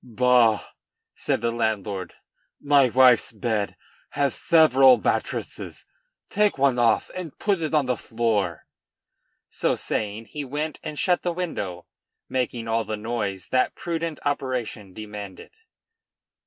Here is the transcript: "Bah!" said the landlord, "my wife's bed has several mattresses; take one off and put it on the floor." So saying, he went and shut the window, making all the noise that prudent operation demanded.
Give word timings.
"Bah!" 0.03 0.61
said 1.13 1.41
the 1.41 1.51
landlord, 1.51 2.15
"my 2.59 2.89
wife's 2.89 3.31
bed 3.31 3.75
has 4.09 4.33
several 4.33 4.97
mattresses; 4.97 5.85
take 6.27 6.57
one 6.57 6.79
off 6.79 7.11
and 7.13 7.37
put 7.37 7.59
it 7.61 7.75
on 7.75 7.85
the 7.85 7.95
floor." 7.95 8.65
So 9.51 9.75
saying, 9.75 10.25
he 10.25 10.43
went 10.43 10.79
and 10.83 10.97
shut 10.97 11.21
the 11.21 11.31
window, 11.31 11.85
making 12.27 12.67
all 12.67 12.83
the 12.83 12.97
noise 12.97 13.49
that 13.49 13.75
prudent 13.75 14.19
operation 14.25 14.91
demanded. 14.91 15.51